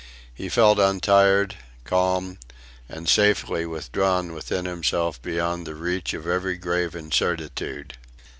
[0.33, 2.39] He felt untired, calm,
[2.89, 7.95] and safely withdrawn within himself beyond the reach of every grave incertitude.